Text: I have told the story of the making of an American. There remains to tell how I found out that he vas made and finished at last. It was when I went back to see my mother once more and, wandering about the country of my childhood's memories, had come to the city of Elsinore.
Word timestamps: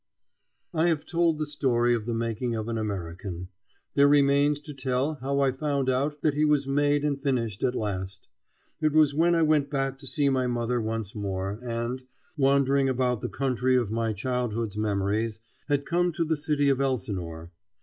I 0.73 0.87
have 0.87 1.05
told 1.05 1.37
the 1.37 1.45
story 1.45 1.93
of 1.93 2.07
the 2.07 2.13
making 2.15 2.55
of 2.55 2.67
an 2.67 2.75
American. 2.79 3.49
There 3.93 4.07
remains 4.07 4.59
to 4.61 4.73
tell 4.73 5.19
how 5.21 5.41
I 5.41 5.51
found 5.51 5.91
out 5.91 6.23
that 6.23 6.33
he 6.33 6.43
vas 6.43 6.65
made 6.67 7.05
and 7.05 7.21
finished 7.21 7.63
at 7.63 7.75
last. 7.75 8.27
It 8.81 8.93
was 8.93 9.13
when 9.13 9.35
I 9.35 9.43
went 9.43 9.69
back 9.69 9.99
to 9.99 10.07
see 10.07 10.27
my 10.29 10.47
mother 10.47 10.81
once 10.81 11.13
more 11.13 11.51
and, 11.61 12.01
wandering 12.35 12.89
about 12.89 13.21
the 13.21 13.29
country 13.29 13.75
of 13.77 13.91
my 13.91 14.11
childhood's 14.11 14.75
memories, 14.75 15.39
had 15.69 15.85
come 15.85 16.11
to 16.13 16.25
the 16.25 16.35
city 16.35 16.69
of 16.69 16.81
Elsinore. 16.81 17.51